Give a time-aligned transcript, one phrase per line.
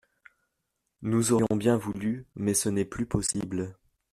[1.03, 3.77] Nous aurions bien voulu, mais ce n’est plus possible.